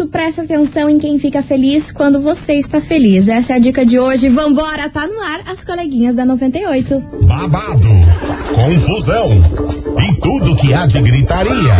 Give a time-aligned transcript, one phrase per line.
[0.00, 3.28] Isso, presta atenção em quem fica feliz quando você está feliz.
[3.28, 4.30] Essa é a dica de hoje.
[4.30, 7.04] Vambora, tá no ar as coleguinhas da 98.
[7.26, 7.86] Babado,
[8.54, 9.42] confusão
[10.00, 11.74] e tudo que há de gritaria.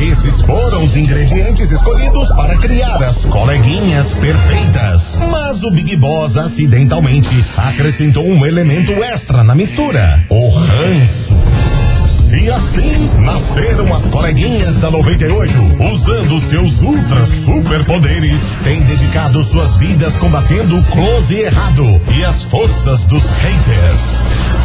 [0.00, 5.18] Esses foram os ingredientes escolhidos para criar as coleguinhas perfeitas.
[5.30, 11.34] Mas o Big Boss acidentalmente acrescentou um elemento extra na mistura: o ranço.
[12.40, 15.52] E assim nasceram as coleguinhas da 98,
[15.92, 22.44] usando seus ultra superpoderes, têm dedicado suas vidas combatendo o close e errado e as
[22.44, 24.18] forças dos haters.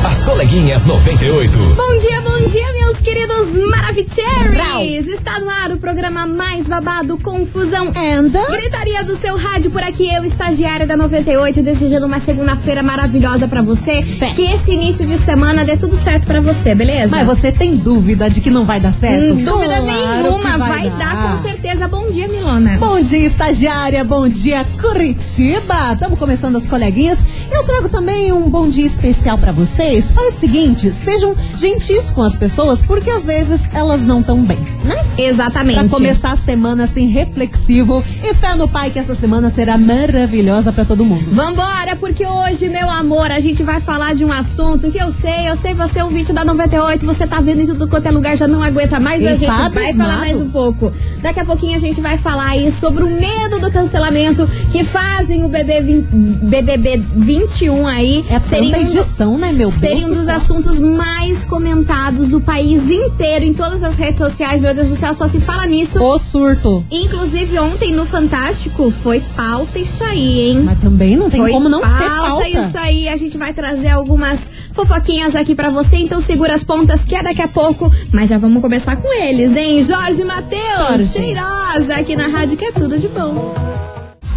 [0.05, 1.57] As coleguinhas 98.
[1.57, 5.07] Bom dia, bom dia, meus queridos Maravicheries!
[5.07, 8.45] Está no ar o programa mais babado, Confusão Anda.
[8.51, 13.61] Gritaria do seu rádio por aqui, eu, estagiária da 98, desejando uma segunda-feira maravilhosa pra
[13.61, 14.03] você.
[14.03, 14.31] Fé.
[14.31, 17.15] Que esse início de semana dê tudo certo pra você, beleza?
[17.15, 19.33] Mas você tem dúvida de que não vai dar certo?
[19.33, 21.31] Hum, dúvida Claro nenhuma, que vai, dar.
[21.31, 21.87] com certeza.
[21.87, 22.77] Bom dia, Milona.
[22.77, 24.03] Bom dia, estagiária.
[24.03, 25.93] Bom dia, Curitiba.
[25.93, 27.19] Estamos começando as coleguinhas.
[27.51, 30.11] Eu trago também um bom dia especial pra vocês.
[30.11, 34.57] Faz o seguinte, sejam gentis com as pessoas, porque às vezes elas não estão bem,
[34.83, 34.95] né?
[35.17, 35.79] Exatamente.
[35.79, 38.03] Pra começar a semana assim, reflexivo.
[38.23, 41.25] E fé no pai que essa semana será maravilhosa pra todo mundo.
[41.31, 45.49] Vambora, porque hoje, meu amor, a gente vai falar de um assunto que eu sei,
[45.49, 48.11] eu sei você é um vídeo da 98, você tá vendo em tudo quanto é
[48.11, 50.91] lugar, já não aguenta mais, e a gente vai falar mais um pouco.
[51.21, 55.43] Daqui a pouquinho a gente vai falar aí sobre o medo do cancelamento que fazem
[55.43, 56.07] o BB 20
[56.43, 60.35] BBB 21 aí É serem tanta um edição, né, meu Seria um do dos céu.
[60.35, 64.61] assuntos mais comentados do país inteiro, em todas as redes sociais.
[64.61, 66.01] Meu Deus do céu, só se fala nisso.
[66.01, 66.83] O surto.
[66.91, 70.61] Inclusive, ontem no Fantástico foi pauta isso aí, hein?
[70.63, 72.47] Mas também não tem Foi como não ser pauta pauta.
[72.47, 73.07] isso aí.
[73.07, 77.21] A gente vai trazer algumas fofoquinhas aqui pra você, então segura as pontas que é
[77.23, 77.91] daqui a pouco.
[78.11, 79.81] Mas já vamos começar com eles, hein?
[79.83, 83.53] Jorge Matheus, cheirosa aqui na rádio que é tudo de bom.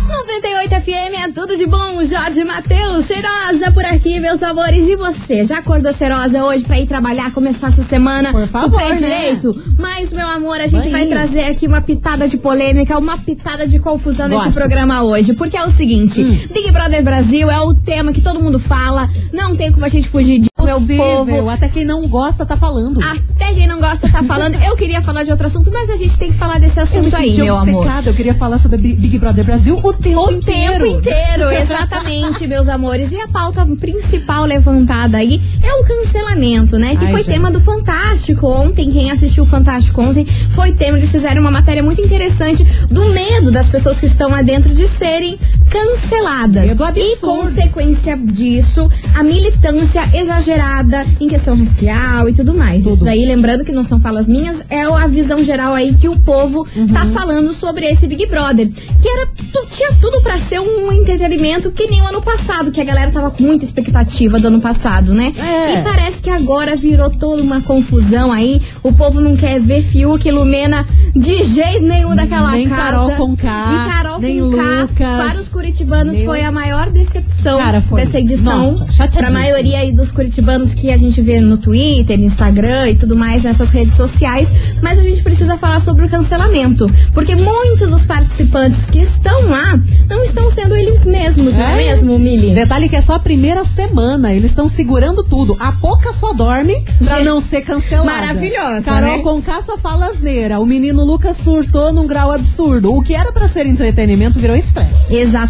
[0.09, 4.89] 98 FM é tudo de bom, Jorge Matheus, cheirosa por aqui, meus amores.
[4.89, 8.49] E você, já acordou cheirosa hoje pra ir trabalhar, começar essa semana Por com o
[8.49, 8.95] favor, pé né?
[8.97, 9.63] direito?
[9.79, 11.11] Mas, meu amor, a gente vai Banho.
[11.11, 14.57] trazer aqui uma pitada de polêmica, uma pitada de confusão neste Gosto.
[14.57, 15.33] programa hoje.
[15.35, 16.39] Porque é o seguinte, Hum.
[16.53, 20.09] Big Brother Brasil é o tema que todo mundo fala, não tem como a gente
[20.09, 21.51] fugir disso, meu povo.
[21.51, 23.01] Até quem não gosta tá falando.
[23.03, 24.57] Até quem não gosta tá falando.
[24.57, 27.15] Eu queria falar de outro assunto, mas a gente tem que falar desse Eu assunto
[27.17, 27.87] aí, senti meu amor.
[28.05, 30.85] eu queria falar sobre Big Brother Brasil o tempo O inteiro.
[30.85, 33.13] tempo inteiro, exatamente, meus amores.
[33.13, 36.97] E a pauta principal levantada aí é o cancelamento, né?
[36.97, 37.33] Que Ai, foi gente.
[37.35, 38.91] tema do Fantástico ontem.
[38.91, 40.99] Quem assistiu o Fantástico ontem foi tema.
[40.99, 44.87] Eles fizeram uma matéria muito interessante do medo das pessoas que estão lá dentro de
[44.89, 45.39] serem
[45.77, 46.67] canceladas.
[46.67, 52.83] Medo E consequência disso, a militância exagerada em questão racial e tudo mais.
[52.83, 52.95] Tudo.
[52.97, 56.19] Isso daí, lembrando que não são falas minhas, é a visão geral aí que o
[56.19, 56.87] povo Uhum.
[56.89, 58.69] tá falando sobre esse Big Brother.
[59.01, 59.29] Que era,
[59.71, 63.31] tinha tudo pra ser um entretenimento que nem o ano passado, que a galera tava
[63.31, 65.33] com muita expectativa do ano passado, né?
[65.39, 65.75] É.
[65.79, 68.61] E parece que agora virou toda uma confusão aí.
[68.83, 72.83] O povo não quer ver Fiuk e Lumena de jeito nenhum daquela Nem casa.
[72.83, 74.97] Carol Conká, E Carol nem Conká, Lucas.
[75.27, 78.71] para os curitibanos, Meu- foi a maior decepção Cara, dessa edição.
[78.73, 79.41] Nossa, pra chateadíssima.
[79.41, 83.43] maioria aí dos curitibanos que a gente vê no Twitter, no Instagram e tudo mais,
[83.43, 84.53] nessas redes sociais.
[84.81, 86.87] Mas a gente precisa falar sobre o cancelamento.
[87.13, 89.79] Porque muitos dos participantes que estão lá
[90.09, 91.91] não estão sendo eles mesmos, não é É.
[91.91, 92.55] mesmo, Mili?
[92.55, 95.57] Detalhe que é só a primeira semana, eles estão segurando tudo.
[95.59, 96.75] A Poca só dorme
[97.05, 98.07] pra não ser cancelada.
[98.21, 99.23] Maravilhosa, Carol né?
[99.23, 100.61] Conká só fala asneira.
[100.61, 102.95] O menino Lucas surtou num grau absurdo.
[102.95, 105.13] O que era pra ser entretenimento virou estresse.
[105.15, 105.46] Exatamente.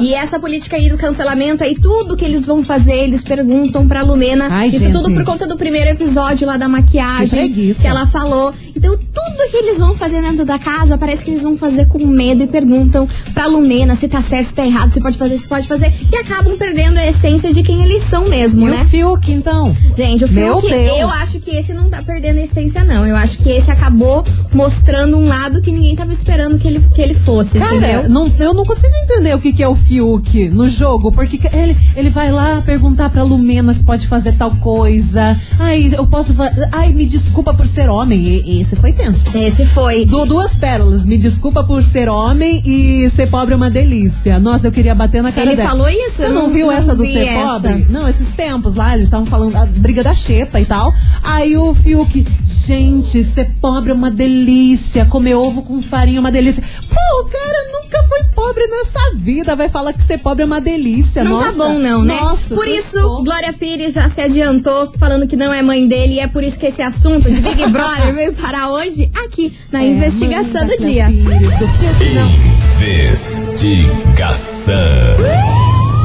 [0.00, 4.02] E essa política aí do cancelamento aí, tudo que eles vão fazer, eles perguntam pra
[4.02, 4.48] Lumena.
[4.50, 4.92] Ai, Isso gente.
[4.92, 8.54] tudo por conta do primeiro episódio lá da maquiagem Que que ela falou.
[8.74, 8.98] Então,
[9.36, 12.42] tudo que eles vão fazer dentro da casa, parece que eles vão fazer com medo
[12.42, 15.68] e perguntam pra Lumena se tá certo, se tá errado, se pode fazer, se pode
[15.68, 15.92] fazer.
[16.10, 18.82] E acabam perdendo a essência de quem eles são mesmo, E né?
[18.82, 19.74] o Fiuk, então?
[19.96, 20.98] Gente, o Meu Fiuk, Deus.
[20.98, 23.06] eu acho que esse não tá perdendo a essência, não.
[23.06, 27.00] Eu acho que esse acabou mostrando um lado que ninguém tava esperando que ele, que
[27.02, 28.08] ele fosse, Cara, entendeu?
[28.08, 31.54] não- eu não consigo entender o que, que é o Fiuk no jogo, porque que-
[31.54, 35.38] ele, ele vai lá perguntar pra Lumena se pode fazer tal coisa.
[35.58, 36.68] Ai, eu posso fazer.
[36.72, 38.16] Ai, me desculpa por ser homem.
[38.46, 39.25] E, esse foi tenso.
[39.34, 40.06] Esse foi.
[40.06, 41.04] Du- duas pérolas.
[41.04, 44.38] Me desculpa por ser homem e ser pobre é uma delícia.
[44.38, 45.70] Nossa, eu queria bater na cara Ele dela.
[45.70, 46.16] falou isso?
[46.16, 47.46] Você Eu não, não- viu não essa do vi ser essa.
[47.46, 47.86] pobre?
[47.90, 50.92] Não, esses tempos lá, eles estavam falando a briga da xepa e tal.
[51.22, 55.04] Aí o Fiuk, gente, ser pobre é uma delícia.
[55.06, 56.62] Comer ovo com farinha é uma delícia.
[56.88, 59.54] Pô, o cara nunca foi pobre nessa vida.
[59.56, 61.22] Vai falar que ser pobre é uma delícia.
[61.24, 61.46] Não Nossa.
[61.52, 62.14] tá bom, não, né?
[62.20, 63.24] Nossa, por isso, pobre.
[63.24, 66.14] Glória Pires já se adiantou falando que não é mãe dele.
[66.14, 69.10] E é por isso que esse assunto de Big Brother veio parar onde?
[69.24, 71.06] Aqui, na É, investigação do dia.
[71.06, 71.66] Pires, do
[71.98, 72.30] que não.
[72.78, 74.74] Investigação.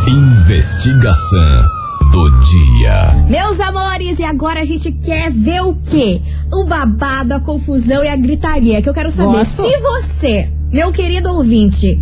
[0.08, 1.64] Investigação
[2.12, 3.14] do dia.
[3.30, 6.22] Meus amores, e agora a gente quer ver o quê?
[6.52, 8.82] O babado, a confusão e a gritaria.
[8.82, 9.64] Que eu quero saber Gosto.
[9.64, 12.00] se você, meu querido ouvinte,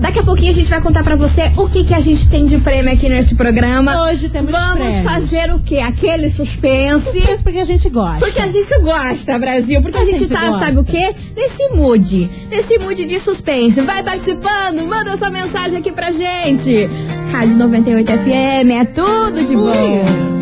[0.00, 2.46] Daqui a pouquinho a gente vai contar pra você o que, que a gente tem
[2.46, 4.04] de prêmio aqui nesse programa.
[4.04, 5.04] Hoje temos Vamos prêmios.
[5.04, 5.76] fazer o quê?
[5.78, 7.12] Aquele suspense.
[7.12, 8.18] Suspense porque a gente gosta.
[8.18, 9.82] Porque a gente gosta, Brasil.
[9.82, 10.64] Porque a, A gente, gente tá, gosta.
[10.64, 11.14] sabe o quê?
[11.36, 12.30] Nesse mood.
[12.50, 13.78] Nesse mood de suspense.
[13.82, 16.88] Vai participando, manda sua mensagem aqui pra gente.
[17.30, 20.39] Rádio 98 FM, é tudo de bom.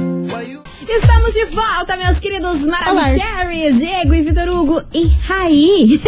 [0.91, 6.01] Estamos de volta, meus queridos Maravicheries, Diego e Vitor Hugo e Raí.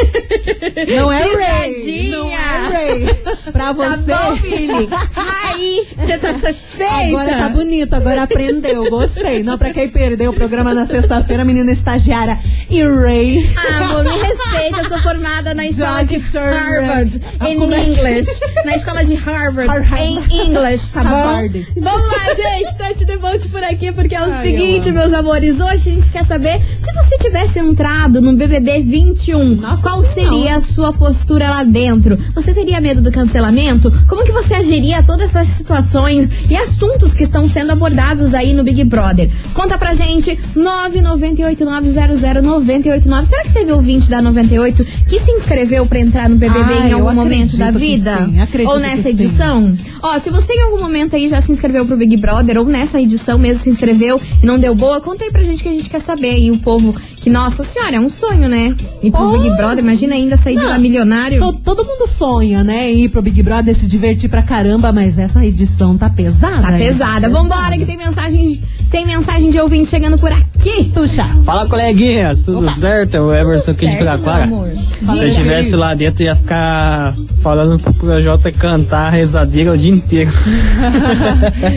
[0.97, 2.11] Não é Ray.
[2.11, 3.15] Não é Ray.
[3.53, 4.11] Pra você.
[4.11, 4.89] Tá bom?
[5.13, 6.95] Raí, você tá satisfeita?
[7.09, 9.43] Agora tá bonito, agora aprendeu, gostei.
[9.43, 12.39] Não, pra quem perdeu o programa na sexta-feira, menina estagiária
[12.71, 13.51] e Ray.
[13.57, 16.17] Ah, amor, me respeita, eu sou formada na escola de.
[16.17, 17.53] Harvard, Ray.
[17.53, 18.41] em English.
[18.65, 20.03] Na escola de Harvard, Harvard.
[20.03, 21.49] em English, tá bom?
[21.77, 24.93] Vamos lá, gente, Tante Debolt por aqui, porque é o Ai, seguinte, amo.
[24.95, 29.83] meus amores, hoje a gente quer saber se você tivesse entrado no BBB 21, Nossa
[29.83, 32.17] qual seria a sua postura lá dentro?
[32.35, 33.91] Você teria medo do cancelamento?
[34.09, 38.63] Como que você agiria todas essas situações e assuntos que estão sendo abordados aí no
[38.65, 39.31] Big Brother?
[39.55, 43.25] Conta pra gente, 998900989.
[43.27, 46.93] Será que teve ouvinte da 98 que se inscreveu pra entrar no BBB Ah, em
[46.93, 48.27] algum momento da vida?
[48.27, 49.25] sim, acredito ou nessa que sim.
[49.25, 49.77] edição?
[50.03, 53.01] Ó, se você em algum momento aí já se inscreveu pro Big Brother ou nessa
[53.01, 55.89] edição mesmo se inscreveu e não deu boa, conta aí pra gente que a gente
[55.89, 56.39] quer saber.
[56.39, 58.75] E o povo, que nossa senhora, é um sonho, né?
[59.03, 59.39] Ir pro Oh.
[59.39, 60.71] Big Brother, imagina ainda sair de Não.
[60.71, 61.41] lá milionário.
[61.41, 62.91] To- Todo mundo sonha, né?
[62.93, 66.63] Ir pro Big Brother se divertir pra caramba, mas essa edição tá pesada.
[66.63, 67.29] Tá pesada.
[67.29, 68.61] Vambora, que tem mensagem,
[68.91, 70.85] tem mensagem de ouvinte chegando por aqui.
[70.93, 71.25] Puxa.
[71.45, 72.73] Fala coleguinhas, tudo Opa.
[72.73, 73.17] certo?
[73.17, 74.49] É o Everson aqui de Piraquara.
[74.49, 79.91] Se eu estivesse lá dentro, ia ficar falando pro Projota cantar a rezadeira o dia
[79.93, 80.31] inteiro.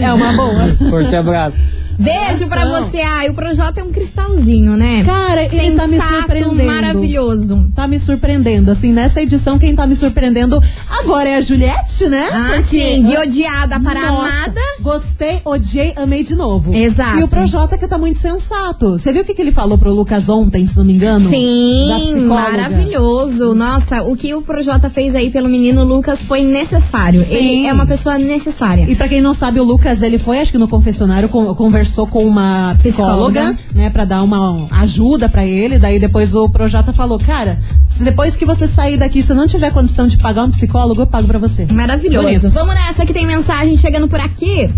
[0.01, 0.67] É uma boa.
[0.89, 1.61] Forte abraço.
[1.99, 3.01] Beijo pra você.
[3.01, 5.03] Ai, o Projota é um cristalzinho, né?
[5.05, 6.63] Cara, ele tá me Sensato, surpreendendo.
[6.65, 7.69] maravilhoso.
[7.75, 8.71] Tá me surpreendendo.
[8.71, 12.27] Assim, nessa edição, quem tá me surpreendendo agora é a Juliette, né?
[12.31, 14.61] Ah, Porque- sim, de odiada para Nossa, amada.
[14.81, 16.73] Gostei, odiei, amei de novo.
[16.73, 17.19] Exato.
[17.19, 18.91] E o Projota que tá muito sensato.
[18.97, 21.29] Você viu o que, que ele falou pro Lucas ontem, se não me engano?
[21.29, 23.53] Sim, maravilhoso.
[23.53, 27.19] Nossa, o que o Projota fez aí pelo menino Lucas foi necessário.
[27.21, 27.35] Sim.
[27.35, 28.85] Ele é uma pessoa necessária.
[28.89, 32.07] E pra quem não sabe, o Lucas, ele foi, acho que no confessionário, con- conversou
[32.07, 33.57] com uma psicóloga, Psicóloga.
[33.75, 35.77] né, pra dar uma ajuda pra ele.
[35.77, 39.71] Daí depois o Projota falou, cara, se depois que você sair daqui, se não tiver
[39.71, 41.65] condição de pagar um psicólogo, eu pago pra você.
[41.65, 42.25] Maravilhoso.
[42.25, 42.49] Bonito.
[42.49, 44.69] Vamos nessa que tem mensagem chegando por aqui.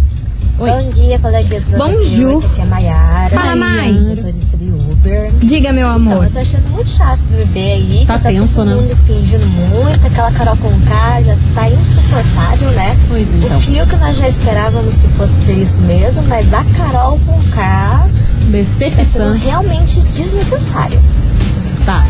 [0.57, 0.69] Oi.
[0.71, 1.63] Bom dia, coleguinhas.
[1.69, 2.41] do Bonjour.
[2.41, 3.29] 98, Aqui é a Maiara.
[3.29, 3.91] Fala, Mai.
[3.91, 5.31] Motorista de Uber.
[5.43, 6.23] Diga, meu Então, amor.
[6.25, 8.03] eu tô achando muito chato o bebê aí.
[8.07, 8.75] Tá que tenso, todo né?
[8.75, 10.07] mundo fingindo muito.
[10.07, 12.97] Aquela Carol com K já tá insuportável, né?
[13.09, 13.57] Pois então.
[13.57, 17.37] O fio que nós já esperávamos que fosse ser isso mesmo, mas a Carol com
[17.51, 19.37] K tá sendo Decepção.
[19.37, 21.01] realmente desnecessário.
[21.85, 22.03] Tá.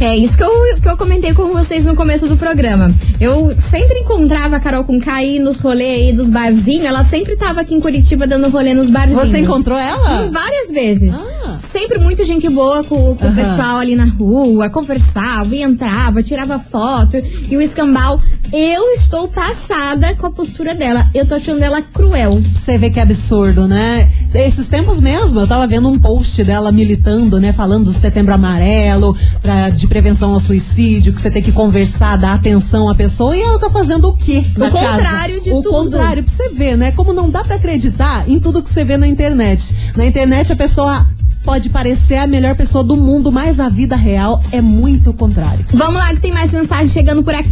[0.00, 2.94] É isso que eu, que eu comentei com vocês no começo do programa.
[3.20, 6.86] Eu sempre encontrava a Carol com Kai nos rolês aí dos barzinhos.
[6.86, 9.28] Ela sempre tava aqui em Curitiba dando rolê nos barzinhos.
[9.28, 10.28] Você encontrou ela?
[10.30, 11.12] Várias vezes.
[11.12, 11.58] Ah.
[11.60, 13.34] Sempre muito gente boa com, com o Aham.
[13.34, 17.16] pessoal ali na rua, conversava, e entrava, tirava foto.
[17.16, 18.20] E o escambau,
[18.52, 21.08] eu estou passada com a postura dela.
[21.14, 22.40] Eu tô achando ela cruel.
[22.54, 24.10] Você vê que é absurdo, né?
[24.34, 27.52] Esses tempos mesmo, eu tava vendo um post dela militando, né?
[27.52, 32.34] Falando do setembro amarelo, pra, de prevenção ao suicídio, que você tem que conversar, dar
[32.34, 34.44] atenção à pessoa, e ela tá fazendo o quê?
[34.56, 34.86] O na casa?
[34.86, 35.70] contrário de o tudo.
[35.70, 36.92] contrário, pra você ver, né?
[36.92, 39.74] Como não dá pra acreditar em tudo que você vê na internet.
[39.96, 41.06] Na internet a pessoa
[41.44, 45.64] pode parecer a melhor pessoa do mundo, mas a vida real é muito o contrário.
[45.72, 47.50] Vamos lá que tem mais mensagem chegando por aqui.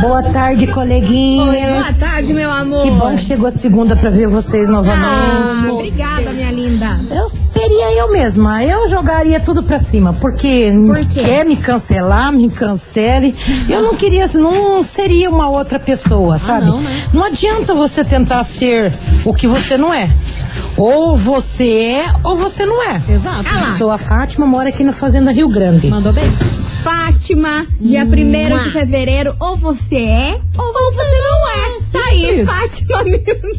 [0.00, 1.96] Boa tarde, coleguinhas.
[1.96, 2.82] Boa tarde, meu amor.
[2.82, 5.70] Que bom que chegou a segunda pra ver vocês Ah, novamente.
[5.72, 7.00] obrigada, minha linda.
[7.10, 12.50] Eu seria Eu mesma, eu jogaria tudo pra cima, porque Por quer me cancelar, me
[12.50, 13.34] cancele.
[13.68, 16.66] Eu não queria, não seria uma outra pessoa, sabe?
[16.66, 17.08] não, né?
[17.12, 20.14] Não adianta você tentar ser o que você não é.
[20.76, 21.68] Ou você
[22.04, 23.00] é, ou você não é.
[23.08, 23.21] Exato.
[23.24, 23.70] Ah lá.
[23.76, 25.88] Sou a Fátima, moro aqui na Fazenda Rio Grande.
[25.88, 26.30] Mandou bem?
[26.82, 31.78] Fátima, dia 1 de fevereiro, ou você é, ou você não é.
[31.78, 32.46] Isso aí, Simples.
[32.46, 33.04] Fátima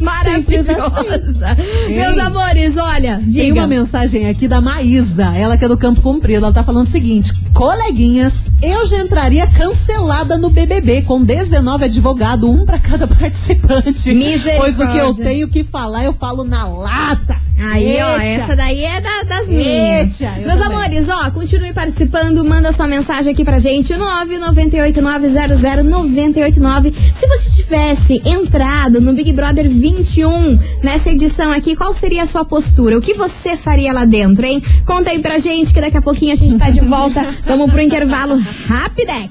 [0.00, 1.56] maravilhosa.
[1.88, 1.94] Ei.
[1.96, 3.60] Meus amores, olha, Tem diga.
[3.60, 6.44] uma mensagem aqui da Maísa, ela que é do Campo Comprido.
[6.44, 12.48] Ela tá falando o seguinte: coleguinhas, eu já entraria cancelada no BBB com 19 advogados,
[12.48, 14.12] um pra cada participante.
[14.12, 14.58] Misericórdia.
[14.58, 17.36] Pois o que eu tenho que falar, eu falo na lata.
[17.58, 18.24] Aí, ó, Eita.
[18.24, 20.20] essa daí é da- das minhas.
[20.20, 20.78] Eita, eu Meus também.
[20.78, 26.92] amores, ó, continue participando, manda sua mensagem aqui pra gente, 998900989.
[27.14, 32.44] Se você tivesse entrado no Big Brother 21 nessa edição aqui, qual seria a sua
[32.44, 32.98] postura?
[32.98, 34.62] O que você faria lá dentro, hein?
[34.84, 37.24] Conta aí pra gente que daqui a pouquinho a gente tá de volta.
[37.46, 39.30] Vamos pro intervalo rapidex.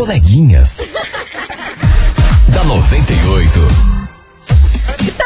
[0.00, 0.78] Coleguinhas.
[2.48, 3.99] da 98.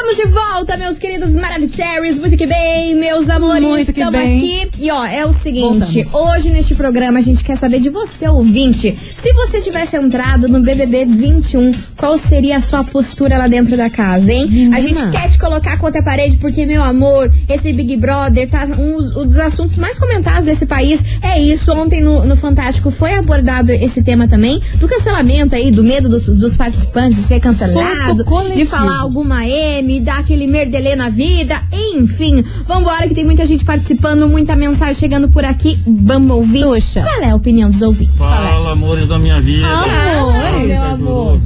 [0.05, 2.19] Estamos de volta, meus queridos Maravicheries.
[2.19, 3.63] Muito que bem, meus amores.
[3.63, 4.37] Muito que Estamos bem.
[4.37, 4.71] aqui.
[4.79, 6.37] E ó, é o seguinte: Voltamos.
[6.37, 8.95] hoje neste programa a gente quer saber de você, ouvinte.
[9.17, 13.89] Se você tivesse entrado no BBB 21, qual seria a sua postura lá dentro da
[13.89, 14.47] casa, hein?
[14.47, 14.77] Menina.
[14.77, 18.67] A gente quer te colocar contra a parede porque, meu amor, esse Big Brother tá
[18.67, 21.03] um, um dos assuntos mais comentados desse país.
[21.23, 21.73] É isso.
[21.73, 26.27] Ontem no, no Fantástico foi abordado esse tema também do cancelamento aí, do medo dos,
[26.27, 28.23] dos participantes de ser cancelado,
[28.55, 32.45] de falar alguma M, dar aquele merdelê na vida, enfim.
[32.67, 35.79] Vambora que tem muita gente participando, muita mensagem chegando por aqui.
[35.87, 36.63] Vamos ouvir.
[36.63, 37.03] Tuxa.
[37.03, 38.17] Qual é a opinião dos ouvintes?
[38.19, 39.67] Fala, amores da minha vida.
[39.67, 40.69] Amores.
[40.69, 41.41] meu amor.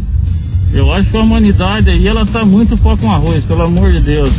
[0.73, 4.01] Eu acho que a humanidade aí, ela tá muito pó com arroz, pelo amor de
[4.01, 4.31] Deus.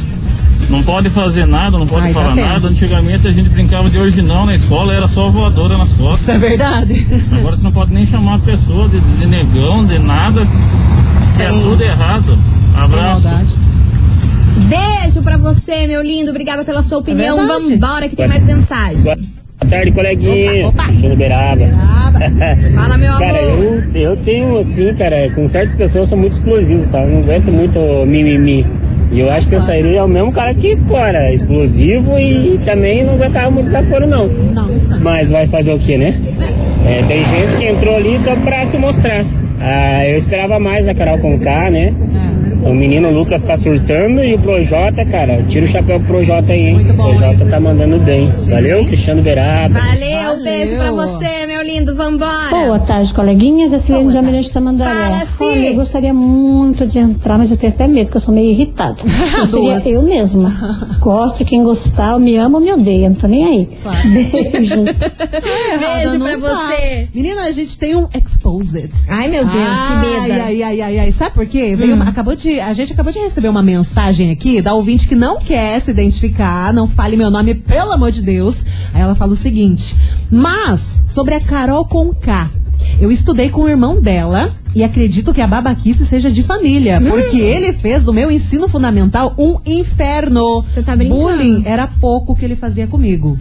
[0.69, 2.47] Não pode fazer nada, não pode Ai, tá falar tenso.
[2.49, 2.67] nada.
[2.67, 6.19] Antigamente a gente brincava de original na escola, era só voadora nas costas.
[6.21, 7.07] Isso é verdade.
[7.31, 10.43] Agora você não pode nem chamar a pessoa de, de negão, de nada.
[11.23, 12.37] Isso é Sem- tudo errado.
[12.73, 13.27] Sem Abraço.
[14.67, 16.29] Beijo pra você, meu lindo.
[16.31, 17.37] Obrigada pela sua opinião.
[17.37, 17.77] É verdade.
[17.77, 19.01] Vambora que tem mais mensagem.
[19.01, 19.17] Boa
[19.69, 20.67] tarde, coleguinha.
[20.67, 20.93] Opa, opa.
[20.93, 21.69] Sou.
[22.75, 23.19] Fala, meu amor.
[23.19, 27.11] Cara, eu, eu tenho, assim, cara, com certas pessoas eu sou muito explosivo, sabe?
[27.11, 28.65] Não aguento muito mimimi.
[29.11, 33.15] E eu acho que eu sairia o mesmo cara que fora, explosivo e também não
[33.15, 34.27] aguentava muito desaforo, não.
[34.27, 34.69] Não.
[35.01, 36.19] Mas vai fazer o que, né?
[36.85, 39.25] É, tem gente que entrou ali só pra se mostrar.
[39.59, 41.91] Ah, eu esperava mais da Carol Conká, né?
[42.69, 46.59] O menino Lucas tá surtando e o Projota, cara, tira o chapéu pro Projota aí,
[46.67, 46.73] hein?
[46.75, 47.49] Muito bom, o Projota hein?
[47.49, 48.29] tá mandando bem.
[48.47, 49.73] Valeu, Cristiano Beraba.
[49.73, 50.43] Valeu, Valeu.
[50.43, 51.95] beijo pra você, meu lindo.
[51.95, 52.49] Vambora.
[52.51, 53.73] Boa tarde, coleguinhas.
[53.73, 55.25] É Silene de Almirante Tamandaré.
[55.25, 55.51] Fala.
[55.51, 58.51] Olha, eu gostaria muito de entrar, mas eu tenho até medo, porque eu sou meio
[58.51, 58.97] irritada.
[59.39, 60.97] Eu seria eu mesma.
[60.99, 63.69] Goste quem gostar, me ama ou me odeia, não tô nem aí.
[64.13, 65.01] Beijos.
[65.01, 66.67] Errada Beijo pra tá.
[66.67, 67.07] você.
[67.13, 68.89] Menina, a gente tem um exposed.
[69.07, 70.31] Ai, meu Deus, que medo.
[70.33, 71.11] Ai, ai, ai, ai, ai.
[71.11, 71.75] Sabe por quê?
[71.75, 75.15] Veio uma- acabou de, a gente acabou de receber uma mensagem aqui da ouvinte que
[75.15, 78.63] não quer se identificar, não fale meu nome, pelo amor de Deus.
[78.93, 79.95] Aí ela fala o seguinte:
[80.29, 82.49] Mas, sobre a Carol com K.
[82.99, 87.37] Eu estudei com o irmão dela e acredito que a babaquice seja de família, porque
[87.37, 90.61] ele fez do meu ensino fundamental um inferno.
[90.61, 91.21] Você tá brincando?
[91.21, 93.37] Bullying era pouco que ele fazia comigo.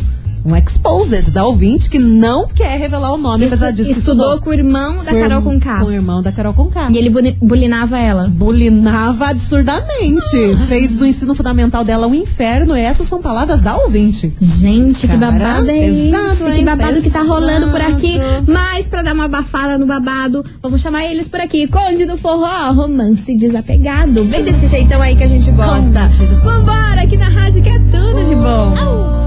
[0.51, 3.91] Um exposed da ouvinte que não quer revelar o nome, apesar disso.
[3.93, 5.43] que Estudou com o irmão da com Carol irmão-
[5.81, 6.89] com o irmão da Carol Conká.
[6.91, 8.29] E ele buli- bulinava ela.
[8.29, 10.57] Bulinava absurdamente.
[10.69, 12.77] Fez do ensino fundamental dela um inferno.
[12.77, 14.35] E essas são palavras da ouvinte.
[14.41, 16.53] Gente, que Cara, babado é exato, isso?
[16.53, 18.15] Que babado que tá rolando por aqui.
[18.47, 21.67] Mas pra dar uma abafada no babado, vamos chamar eles por aqui.
[21.69, 24.25] Conde do Forró, romance desapegado.
[24.25, 26.09] Bem desse jeitão aí que a gente gosta.
[26.43, 29.18] Vambora, aqui na rádio que é tudo de bom.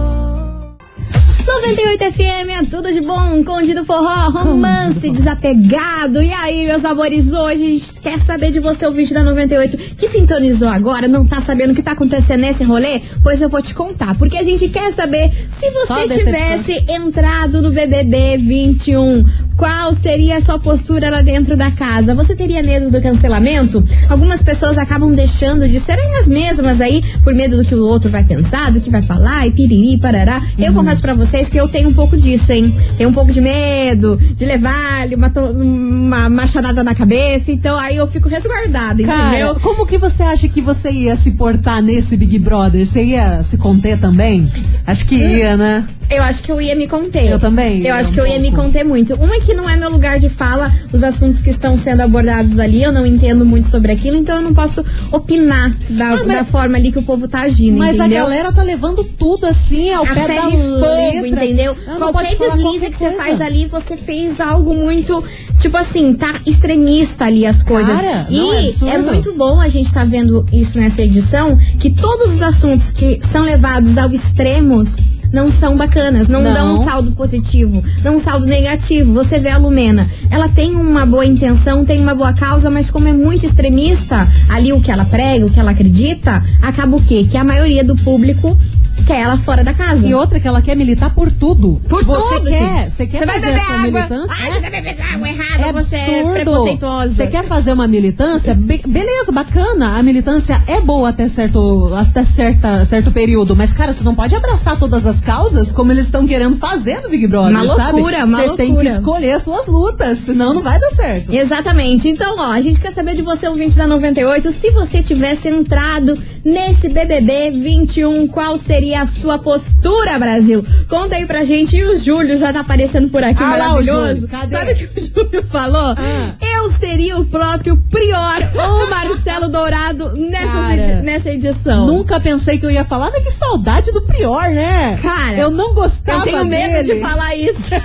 [1.45, 6.21] 98 FM, é tudo de bom, Conde do Forró, romance desapegado.
[6.21, 10.07] E aí, meus amores, hoje a gente quer saber de você, ouvinte da 98, que
[10.07, 13.01] sintonizou agora, não tá sabendo o que tá acontecendo nesse rolê?
[13.23, 17.71] Pois eu vou te contar, porque a gente quer saber se você tivesse entrado no
[17.71, 19.25] BBB 21,
[19.57, 22.15] qual seria a sua postura lá dentro da casa?
[22.15, 23.83] Você teria medo do cancelamento?
[24.09, 28.09] Algumas pessoas acabam deixando de serem as mesmas aí, por medo do que o outro
[28.09, 30.41] vai pensar, do que vai falar, e piriri, parará.
[30.57, 32.75] Eu confesso pra vocês que eu tenho um pouco disso, hein?
[32.97, 38.05] Tenho um pouco de medo de levar-lhe uma, uma machadada na cabeça, então aí eu
[38.05, 39.55] fico resguardada, Cara, entendeu?
[39.61, 42.85] como que você acha que você ia se portar nesse Big Brother?
[42.85, 44.49] Você ia se conter também?
[44.85, 45.87] Acho que ia, né?
[46.11, 47.29] Eu acho que eu ia me conter.
[47.29, 48.65] Eu também, Eu acho um que eu ia me pouco.
[48.65, 49.15] conter muito.
[49.15, 52.83] Uma que não é meu lugar de fala, os assuntos que estão sendo abordados ali,
[52.83, 56.77] eu não entendo muito sobre aquilo, então eu não posso opinar da, Ah, da forma
[56.77, 58.17] ali que o povo tá agindo, Mas entendeu?
[58.19, 60.79] a galera tá levando tudo assim ao a pé da fogo,
[61.21, 61.27] letra.
[61.27, 61.75] entendeu?
[61.87, 65.23] Não Qualquer falar deslize qualquer que você faz ali, você fez algo muito,
[65.59, 67.95] tipo assim, tá extremista ali as coisas.
[67.95, 69.03] Cara, e não, é absurdo.
[69.03, 73.43] muito bom a gente tá vendo isso nessa edição, que todos os assuntos que são
[73.43, 74.97] levados ao extremos
[75.31, 76.53] não são bacanas, não, Não.
[76.53, 79.13] dão um saldo positivo, dão um saldo negativo.
[79.13, 83.07] Você vê a Lumena, ela tem uma boa intenção, tem uma boa causa, mas como
[83.07, 87.25] é muito extremista, ali o que ela prega, o que ela acredita, acaba o quê?
[87.29, 88.57] Que a maioria do público
[89.05, 90.05] quer ela fora da casa.
[90.05, 91.81] E outra que ela quer militar por tudo.
[91.87, 93.91] Por você tudo, quer, você quer Você vai fazer beber a sua água.
[93.91, 94.35] militância.
[94.39, 96.33] Ai, é- você vai beber água errada, é você é absurdo.
[96.33, 97.15] preconceituosa.
[97.15, 98.53] Você quer fazer uma militância?
[98.53, 99.97] Be- beleza, bacana.
[99.97, 103.55] A militância é boa até certo, até certa, certo período.
[103.55, 107.09] Mas, cara, você não pode abraçar todas as causas como eles estão querendo fazer no
[107.09, 107.93] Big Brother, Uma sabe?
[108.01, 111.33] loucura, uma Você tem que escolher as suas lutas, senão não vai dar certo.
[111.33, 112.07] Exatamente.
[112.09, 116.17] Então, ó, a gente quer saber de você, ouvinte da 98, se você tivesse entrado
[116.43, 120.63] nesse BBB 21, qual seria a sua postura, Brasil?
[120.89, 121.75] Conta aí pra gente.
[121.77, 124.27] E o Júlio já tá aparecendo por aqui, Ah lá, maravilhoso.
[124.27, 124.55] Cadê?
[124.55, 125.93] Sabe o que o Júlio falou?
[125.97, 126.35] Ah.
[126.55, 131.85] Eu seria o próprio Prior ou Marcelo Dourado nessa, edi- nessa edição.
[131.87, 134.99] Nunca pensei que eu ia falar, mas que saudade do Prior, né?
[135.01, 136.95] Cara, eu não gostava Eu tenho medo dele.
[136.95, 137.71] de falar isso.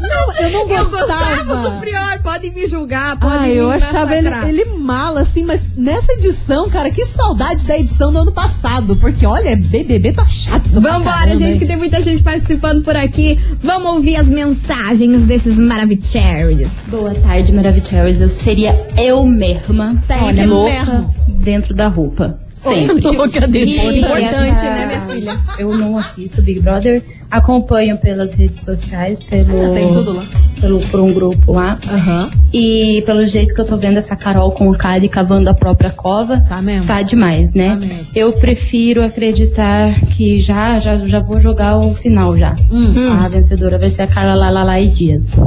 [0.00, 1.44] Não, eu não Eu gostava.
[1.44, 5.44] gostava do Prior, podem me julgar, podem Ah, me eu achava ele, ele mala, assim,
[5.44, 8.96] mas nessa edição, cara, que saudade da edição do ano passado.
[8.96, 10.68] Porque, olha, BBB tá chato.
[10.68, 13.38] Vambora, gente, que tem muita gente participando por aqui.
[13.62, 16.70] Vamos ouvir as mensagens desses Maravicheries.
[16.88, 18.20] Boa tarde, Maravicheries.
[18.20, 21.14] Eu seria eu mesma, Olha, louca mesmo.
[21.42, 22.38] dentro da roupa.
[22.52, 23.00] Sempre.
[23.00, 23.48] Louca.
[23.50, 25.40] E Importante, né, minha filha?
[25.58, 30.24] Eu não assisto Big Brother, acompanho pelas redes sociais, pelo, Ah, tem tudo lá.
[30.60, 31.78] pelo por um grupo lá.
[31.90, 32.30] Aham.
[32.52, 35.90] E pelo jeito que eu tô vendo essa Carol com o Cade cavando a própria
[35.90, 36.86] cova, Tá mesmo.
[36.86, 37.70] tá demais, né?
[37.70, 38.06] Tá mesmo.
[38.14, 42.56] Eu prefiro acreditar que já, já, já vou jogar o final já.
[42.70, 43.12] Hum.
[43.12, 45.30] A vencedora vai ser a Carla Lalala e Dias.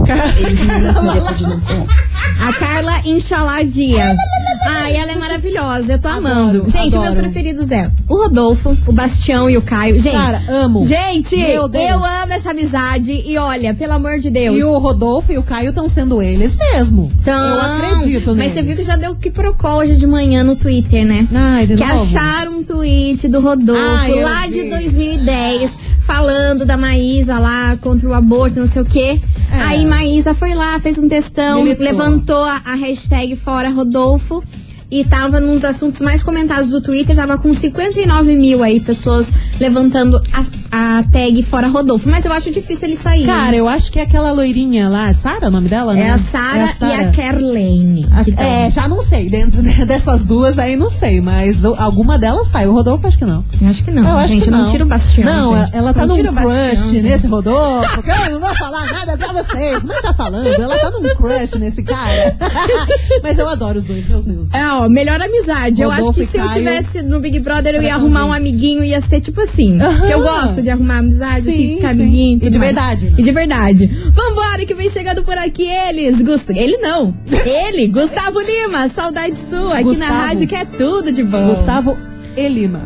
[2.42, 4.18] A Carla Inshallah Dias.
[4.66, 6.70] Ai, ela é maravilhosa, eu tô amando.
[6.70, 7.02] Gente, adoro.
[7.02, 10.00] meus preferidos é o Rodolfo, o Bastião e o Caio.
[10.00, 10.86] Gente, Cara, amo.
[10.86, 11.90] gente, Meu Deus.
[11.90, 13.24] eu amo essa amizade.
[13.26, 14.58] E olha, pelo amor de Deus.
[14.58, 17.12] E o Rodolfo e o Caio estão sendo eles mesmo.
[17.20, 20.56] Então, eu acredito Mas você viu que já deu que procol hoje de manhã no
[20.56, 21.28] Twitter, né?
[21.34, 22.04] Ai, de que novo?
[22.04, 24.52] acharam um tweet do Rodolfo eu lá vi.
[24.64, 29.20] de 2010 falando da Maísa lá contra o aborto, não sei o quê.
[29.52, 29.62] É.
[29.62, 31.86] Aí Maísa foi lá, fez um textão, Militou.
[31.86, 34.44] levantou a, a hashtag Fora Rodolfo.
[34.92, 40.22] E tava nos assuntos mais comentados do Twitter, tava com 59 mil aí pessoas levantando
[40.32, 40.44] a,
[40.76, 42.10] a tag Fora Rodolfo.
[42.10, 43.28] Mas eu acho difícil ele sair.
[43.28, 46.08] Cara, eu acho que é aquela loirinha lá, Sara, o nome dela, né?
[46.08, 47.12] é a Sara e a.
[47.12, 48.08] Kerlane.
[48.36, 49.30] Tão- É, já não sei.
[49.30, 51.22] Dentro dessas duas aí, não sei.
[51.22, 52.66] Mas alguma delas sai.
[52.68, 53.46] O Rodolfo, acho que não.
[53.62, 54.46] Eu acho que não, eu acho gente.
[54.46, 54.64] que não.
[54.64, 55.26] não tira o Bastião.
[55.26, 55.76] Não, gente.
[55.76, 58.02] ela tá Não num crush nesse Rodolfo.
[58.02, 59.86] Que eu não vou falar nada pra vocês.
[59.86, 62.36] Mas já falando, ela tá num crush nesse cara.
[63.22, 64.50] mas eu adoro os dois, meus Deus.
[64.52, 65.82] É, ó, melhor amizade.
[65.84, 68.34] eu acho Rodolfo que se eu Caio, tivesse no Big Brother, eu ia arrumar um
[68.34, 69.80] amiguinho, ia ser tipo assim.
[69.80, 70.08] Aham.
[70.08, 72.40] Eu gosto de arrumar amizade, Sim, assim, ficar amiguinho.
[72.42, 72.74] E de mais.
[72.74, 73.16] verdade, né?
[73.18, 73.86] E de verdade.
[74.12, 76.22] Vambora, que vem chegando por aqui eles.
[76.22, 76.50] Gust...
[76.50, 77.16] Ele não.
[77.46, 78.90] Ele, Gustavo Lima.
[78.90, 79.76] Saudade sua.
[79.76, 80.14] Aqui na Gustavo.
[80.14, 81.48] rádio que é tudo de bom.
[81.50, 81.98] Gustavo
[82.36, 82.82] e Lima.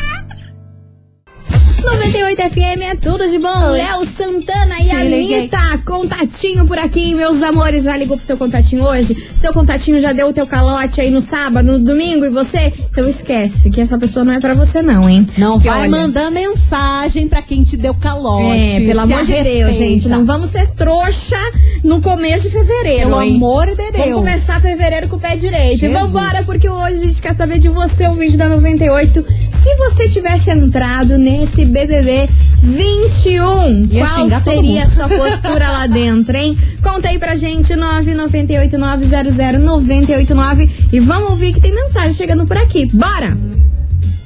[1.82, 1.96] E Lima.
[1.96, 3.72] 98 FM é tudo de bom.
[3.72, 5.40] Léo Santana e Te liguei.
[5.40, 7.84] Anitta, contatinho por aqui, meus amores.
[7.84, 9.16] Já ligou pro seu contatinho hoje?
[9.40, 12.72] Seu contatinho já deu o teu calote aí no sábado, no domingo e você?
[12.90, 15.28] Então esquece que essa pessoa não é pra você, não, hein?
[15.38, 18.76] Não Que vai olha, mandar mensagem pra quem te deu calote.
[18.76, 20.08] É, pelo amor de Deus, gente.
[20.08, 21.38] Não vamos ser trouxa
[21.84, 23.36] no começo de fevereiro, Pelo hein?
[23.36, 23.98] amor de Deus.
[23.98, 25.80] Vamos começar fevereiro com o pé direito.
[25.80, 25.92] Jesus.
[25.92, 29.26] E vambora, porque hoje a gente quer saber de você, o vídeo da 98.
[29.52, 32.30] Se você tivesse entrado nesse BBB
[32.62, 36.56] 21, Ia qual seria a sua postura lá dentro, hein?
[36.84, 40.70] Conta aí pra gente, 998900989.
[40.92, 42.86] E vamos ouvir que tem mensagem chegando por aqui.
[42.86, 43.36] Bora!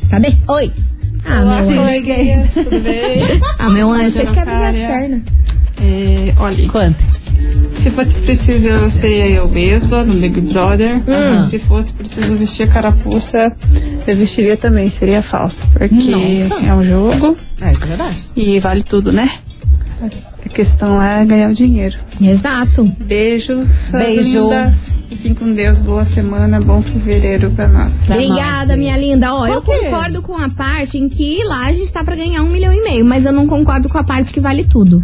[0.09, 0.33] Cadê?
[0.47, 0.71] Oi.
[1.25, 1.81] Ah, meu anjo.
[1.81, 2.03] Oi.
[2.53, 3.41] Tudo bem?
[3.57, 4.71] Ah, meu anjo, vocês minhas cara.
[4.73, 5.21] pernas.
[5.81, 7.14] É, olha, Quanto?
[7.85, 11.03] Se fosse preciso eu seria eu mesma no Big Brother.
[11.07, 11.43] Hum.
[11.43, 13.55] Se fosse preciso vestir a carapuça,
[14.07, 15.67] eu vestiria também, seria falsa.
[15.71, 15.93] Porque
[16.49, 16.65] Nossa.
[16.65, 18.17] é um jogo É, isso é verdade.
[18.35, 19.37] e vale tudo, né?
[20.43, 21.97] A questão é ganhar o dinheiro.
[22.19, 22.83] Exato.
[22.99, 24.43] Beijo, suas Beijo.
[24.45, 24.97] lindas.
[25.07, 27.93] Fiquem com Deus, boa semana, bom fevereiro pra nós.
[28.05, 29.31] Pra Obrigada, nós, minha linda.
[29.33, 32.49] Ó, eu concordo com a parte em que lá a gente tá pra ganhar um
[32.49, 35.03] milhão e meio, mas eu não concordo com a parte que vale tudo.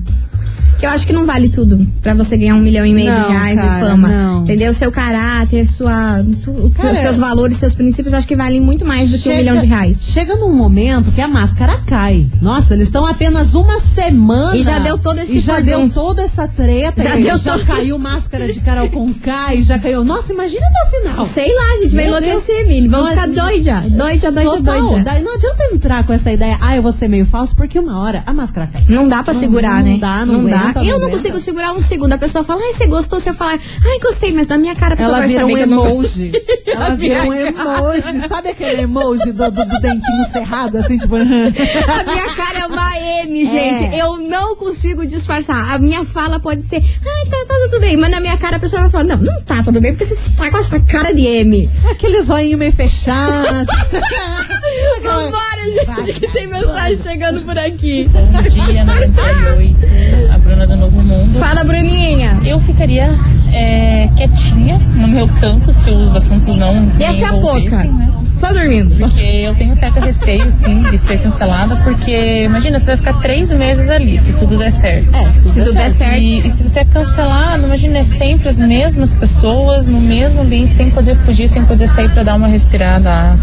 [0.82, 3.22] Que eu acho que não vale tudo pra você ganhar um milhão e meio Não,
[3.28, 4.08] de reais cara, e fama.
[4.08, 4.42] não.
[4.44, 4.74] Entendeu?
[4.74, 9.20] Seu caráter, sua, tu- Cara, seus valores, seus princípios, acho que valem muito mais do
[9.20, 10.02] que um milhão de reais.
[10.02, 12.26] Chega num momento que a máscara cai.
[12.42, 14.58] Nossa, eles estão apenas uma semana.
[14.58, 17.04] E já deu todo esse E já deu toda essa treta.
[17.04, 19.14] Já deu já todo- caiu máscara de Carol com
[19.54, 20.04] e já caiu.
[20.04, 21.28] Nossa, imagina até o final.
[21.28, 22.66] Sei lá, a gente vai enlouquecer.
[22.68, 22.88] Mili.
[22.88, 23.82] Vamos Não, ficar doida.
[23.88, 24.82] Doida, doida, Total.
[24.82, 25.04] doida.
[25.04, 28.00] Daí não adianta entrar com essa ideia, ah, eu vou ser meio falso, porque uma
[28.00, 28.84] hora a máscara cai.
[28.90, 29.98] Não dá pra Não- segurar, não né?
[30.00, 32.14] dá, não Eu não consigo segurar um segundo.
[32.14, 33.20] A pessoa fala, ai, você gostou?
[33.20, 35.86] Você fala, ai, gostei, mas na minha cara a pessoa Ela vai vira um não
[35.88, 36.32] emoji.
[36.66, 38.22] Ela vira um emoji.
[38.28, 41.16] Sabe aquele emoji do, do, do dentinho cerrado, assim, tipo.
[41.16, 43.96] A minha cara é uma M, gente.
[43.96, 44.02] É.
[44.02, 45.74] Eu não consigo disfarçar.
[45.74, 47.98] A minha fala pode ser, ai, tá, tá tudo bem.
[47.98, 50.14] Mas na minha cara a pessoa vai falar, não, não tá tudo bem, porque você
[50.14, 51.70] está com essa cara de M.
[51.90, 53.68] Aquele zoinho meio fechado.
[55.02, 58.10] Vambora, gente, que tem mensagem chegando por aqui.
[58.10, 61.40] Bom dia, 98, a Bruna do Novo Mundo.
[61.40, 62.40] Fala, Bruninha.
[62.46, 63.10] Eu ficaria
[63.54, 68.21] é, quietinha no meu canto se os assuntos não me Essa é a envolvessem, né?
[68.42, 68.96] Só dormindo.
[68.98, 73.52] Porque eu tenho certo receio, sim, de ser cancelada, porque imagina, você vai ficar três
[73.54, 75.16] meses ali, se tudo der certo.
[75.16, 75.98] É, se tudo, Se der tudo der certo.
[75.98, 76.22] certo.
[76.22, 80.74] E, e se você é cancelado, imagina, é sempre as mesmas pessoas, no mesmo ambiente,
[80.74, 83.10] sem poder fugir, sem poder sair pra dar uma respirada.
[83.10, 83.38] Ah,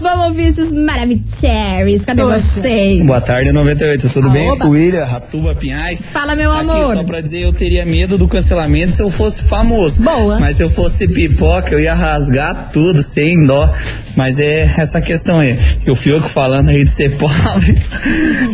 [0.00, 2.04] Vamos ouvir esses maravilhosos.
[2.06, 2.38] Cadê Poxa.
[2.40, 3.04] vocês?
[3.06, 4.08] Boa tarde, 98.
[4.08, 4.48] Tudo bem?
[4.48, 4.64] Aoba.
[4.64, 6.06] Aqui, William, Ratuba Pinhais.
[6.06, 6.96] Fala, meu Aqui, amor.
[6.96, 10.00] só pra dizer, eu teria medo do cancelamento se eu fosse famoso.
[10.00, 10.38] Boa.
[10.40, 13.68] Mas se eu fosse pipoca, eu ia rasgar tudo, sem dó.
[14.16, 15.56] Mas é essa questão aí.
[15.84, 17.74] que O Fioco falando aí de ser pobre,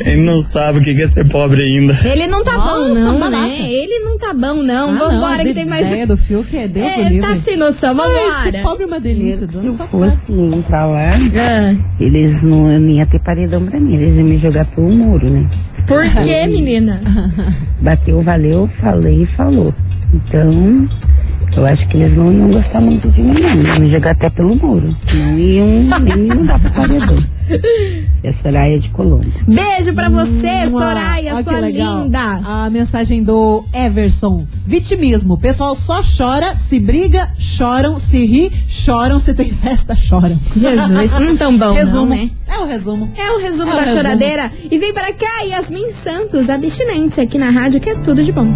[0.05, 1.97] ele não sabe o que é ser pobre ainda.
[2.05, 3.47] Ele não tá Nossa, bom, não, babaca.
[3.47, 3.71] né?
[3.71, 4.91] Ele não tá bom, não.
[4.91, 5.87] Ah, não, Vambora, as que tem mais.
[5.87, 8.63] ideia do fio que é Deus É, tá sem noção, Ai, esse vambora.
[8.63, 9.47] pobre é uma delícia.
[9.47, 13.95] dona Se eu fosse entrar lá, Ah, eles não, não iam ter paredão pra mim,
[13.95, 15.47] eles iam me jogar pelo muro, né?
[15.87, 17.01] por que, menina?
[17.81, 19.73] Bateu, valeu, falei e falou.
[20.13, 20.89] Então,
[21.57, 23.77] eu acho que eles não iam gostar muito de mim, não.
[23.79, 24.95] Iam jogar até pelo muro.
[25.15, 25.67] Não iam
[26.01, 27.23] nem me mandar pro paredão.
[28.25, 29.31] É Soraya de Colombo.
[29.47, 30.81] Beijo pra você, Mua.
[30.81, 32.41] Soraya, Olha que sua linda.
[32.45, 34.47] A mensagem do Everson.
[34.67, 35.35] Vitimismo.
[35.35, 40.39] O pessoal só chora, se briga, choram, se ri, choram, se tem festa, choram.
[40.57, 42.01] Jesus, não tão bom, resumo.
[42.01, 42.31] não, né?
[42.49, 43.13] É o resumo.
[43.17, 44.03] É o resumo É o da resumo.
[44.03, 44.53] choradeira.
[44.69, 48.53] E vem para cá, Yasmin Santos, abstinência aqui na rádio, que é tudo de bom.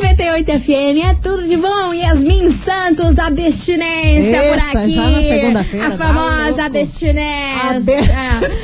[0.00, 1.92] 98 FM, é tudo de bom.
[1.94, 4.90] Yasmin Santos, abstinência Eita, por aqui.
[4.90, 6.60] já na segunda-feira, A tá famosa louco.
[6.60, 7.70] abstinência.
[7.76, 8.10] Abest-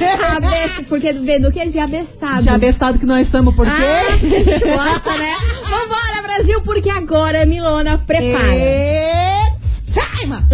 [0.01, 1.64] É, abest, porque vem do que?
[1.66, 2.42] De abestado.
[2.42, 3.73] Já bestado que nós estamos por quê?
[3.73, 5.35] Ah, a gente gosta, né?
[5.62, 8.45] Vambora, Brasil, porque agora, Milona, prepara.
[8.45, 9.02] Time!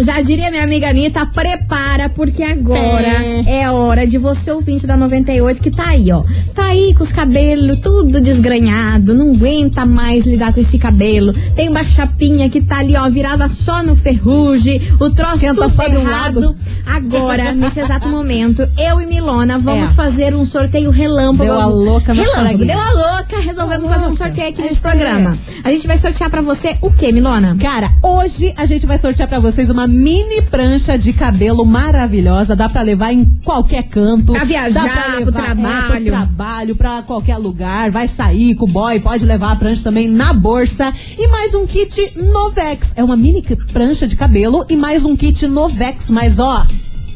[0.01, 3.07] Já diria minha amiga Anitta, prepara, porque agora
[3.47, 6.23] é hora de você, ouvinte da 98, que tá aí, ó.
[6.55, 11.33] Tá aí com os cabelos tudo desgranhado, não aguenta mais lidar com esse cabelo.
[11.55, 15.69] Tem uma chapinha que tá ali, ó, virada só no ferrugem, o troço Esquenta tudo
[15.69, 16.39] ferrado.
[16.41, 16.55] lado.
[16.85, 19.93] Agora, nesse exato momento, eu e Milona vamos É.
[19.93, 21.43] fazer um sorteio relâmpago.
[21.43, 25.37] Deu a louca Relâmpago, deu a louca, resolvemos fazer um sorteio aqui É nesse programa.
[25.63, 27.55] A gente vai sortear pra você o quê, Milona?
[27.59, 32.55] Cara, hoje a gente vai sortear pra vocês uma mini prancha de cabelo maravilhosa.
[32.55, 34.33] Dá pra levar em qualquer canto.
[34.33, 35.77] Pra viajar, Dá pra pro levar, trabalho.
[35.77, 37.91] É, pro trabalho, pra qualquer lugar.
[37.91, 40.93] Vai sair com o boy, pode levar a prancha também na bolsa.
[41.17, 42.93] E mais um kit Novex.
[42.95, 43.41] É uma mini
[43.73, 46.09] prancha de cabelo e mais um kit Novex.
[46.09, 46.65] Mas ó,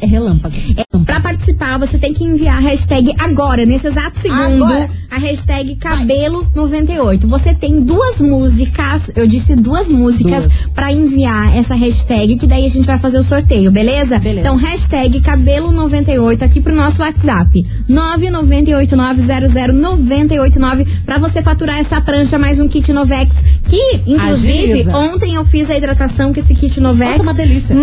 [0.01, 0.55] é relâmpago.
[1.05, 4.89] Pra participar, você tem que enviar a hashtag agora, nesse exato segundo, Agora.
[5.11, 7.25] a hashtag cabelo98.
[7.27, 10.65] Você tem duas músicas, eu disse duas músicas, Duas.
[10.73, 14.17] pra enviar essa hashtag, que daí a gente vai fazer o sorteio, beleza?
[14.19, 14.39] Beleza.
[14.41, 17.63] Então, hashtag cabelo98 aqui pro nosso WhatsApp.
[17.89, 24.97] 998900989 pra você faturar essa prancha mais um kit Novex, que, inclusive, Agiliza.
[24.97, 27.11] ontem eu fiz a hidratação com esse kit Novex.
[27.17, 27.75] Nossa, uma delícia.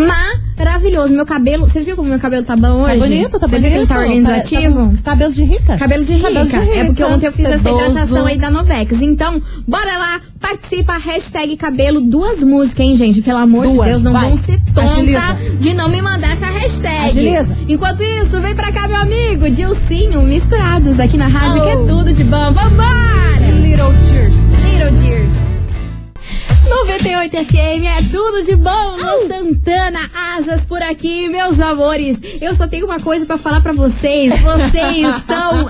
[0.57, 1.13] Maravilhoso.
[1.13, 2.99] Meu cabelo, você viu como meu cabelo tá bom hoje?
[2.99, 3.73] Tá bonito, tá Você bonito.
[3.73, 4.97] viu que tá organizativo?
[5.03, 5.77] Tá- cabelo de rica.
[5.77, 6.29] Cabelo de rica.
[6.29, 9.03] Cabelo de É porque rica, ontem eu fiz essa hidratação aí da Novex.
[9.03, 13.21] Então, bora lá, participa, hashtag cabelo, duas músicas, hein, gente?
[13.23, 14.29] Pelo amor de Duas, Deus, não vai.
[14.29, 15.37] vão ser tonta Agiliza.
[15.61, 17.05] de não me mandar essa hashtag.
[17.07, 17.57] Agiliza.
[17.69, 21.87] Enquanto isso, vem pra cá, meu amigo, Dilcinho, misturados aqui na rádio, que é Oh.
[21.87, 22.51] tudo de bom.
[22.53, 23.51] Vambora!
[23.63, 24.35] Little Tears.
[24.65, 25.50] Little Dears.
[26.71, 32.23] 98 FM é tudo de bom, Lu Santana, asas por aqui, meus amores.
[32.41, 34.33] Eu só tenho uma coisa pra falar pra vocês.
[34.41, 35.69] Vocês são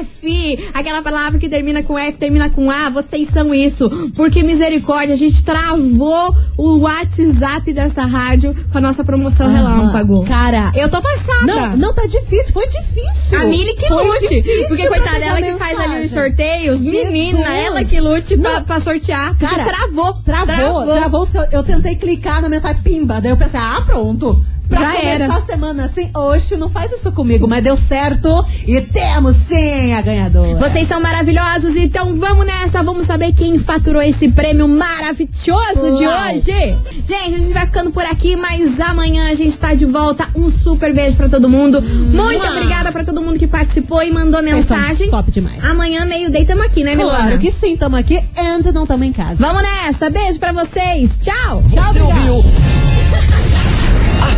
[0.00, 0.70] F.
[0.72, 2.88] Aquela palavra que termina com F, termina com A.
[2.88, 3.90] Vocês são isso.
[4.16, 10.24] Porque misericórdia, a gente travou o WhatsApp dessa rádio com a nossa promoção relâmpago.
[10.24, 11.44] Cara, Eu tô passada.
[11.46, 13.38] Não, não tá difícil, foi difícil.
[13.38, 14.42] A Mili que Foi lute.
[14.68, 16.08] Porque, coitada, ela que faz ali os mensagem.
[16.08, 16.80] sorteios.
[16.80, 17.66] Menina, Jesus.
[17.66, 18.62] ela que lute pra, Não.
[18.64, 19.36] pra sortear.
[19.38, 20.14] Cara, travou.
[20.24, 21.22] Travou, travou.
[21.22, 24.44] o seu- Eu tentei clicar na mensagem pimba, daí eu pensei, ah, pronto.
[24.68, 25.34] Pra Já começar era.
[25.34, 30.00] a semana assim, oxe, não faz isso comigo, mas deu certo e temos sim a
[30.02, 30.56] ganhadora.
[30.56, 36.28] Vocês são maravilhosos, então vamos nessa, vamos saber quem faturou esse prêmio maravilhoso de Uau.
[36.34, 36.76] hoje.
[37.04, 40.28] Gente, a gente vai ficando por aqui, mas amanhã a gente tá de volta.
[40.34, 41.80] Um super beijo pra todo mundo.
[41.82, 45.10] Muito obrigada pra todo mundo que participou e mandou Vocês são mensagem.
[45.10, 45.64] top demais.
[45.64, 47.16] Amanhã, meio-day, tamo aqui, né, Milona?
[47.18, 49.36] Claro que sim, tamo aqui and não tamo em casa.
[49.44, 51.18] Vamos nessa, beijo pra vocês.
[51.22, 51.62] Tchau.
[51.68, 52.32] Tchau, Você obrigada.
[52.32, 52.67] ouviu?